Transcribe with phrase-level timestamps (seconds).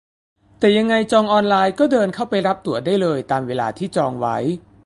[0.59, 4.37] แต่ยังไงจองออนไลน์ก็เดินเข้าไปรับตั๋วได้เลยตามเวลาที่จองไว้